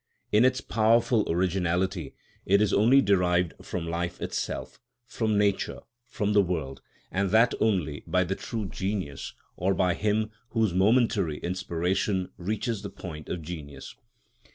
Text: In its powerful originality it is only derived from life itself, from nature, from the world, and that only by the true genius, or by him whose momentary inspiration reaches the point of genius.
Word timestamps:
In 0.31 0.45
its 0.45 0.61
powerful 0.61 1.31
originality 1.31 2.15
it 2.43 2.59
is 2.59 2.73
only 2.73 3.01
derived 3.03 3.53
from 3.61 3.85
life 3.87 4.19
itself, 4.19 4.79
from 5.05 5.37
nature, 5.37 5.81
from 6.07 6.33
the 6.33 6.41
world, 6.41 6.81
and 7.11 7.29
that 7.29 7.53
only 7.59 8.03
by 8.07 8.23
the 8.23 8.33
true 8.33 8.65
genius, 8.65 9.35
or 9.57 9.75
by 9.75 9.93
him 9.93 10.31
whose 10.49 10.73
momentary 10.73 11.37
inspiration 11.41 12.31
reaches 12.37 12.81
the 12.81 12.89
point 12.89 13.29
of 13.29 13.43
genius. 13.43 13.93